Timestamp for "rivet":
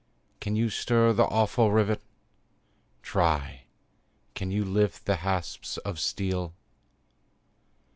1.71-2.01